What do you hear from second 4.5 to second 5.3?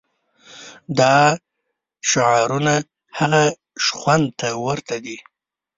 ورته دي.